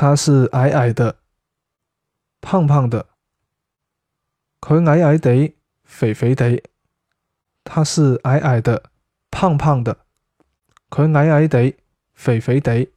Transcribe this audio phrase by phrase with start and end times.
[0.00, 1.16] 他是矮矮的
[2.40, 3.04] 胖胖的。
[4.62, 6.62] 佢矮矮地肥肥地。
[7.64, 8.84] 他是矮矮的
[9.30, 9.98] 胖胖的。
[10.88, 11.74] 佢矮矮地
[12.14, 12.88] 肥肥地。